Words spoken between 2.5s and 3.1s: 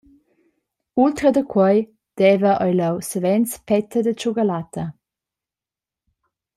ei leu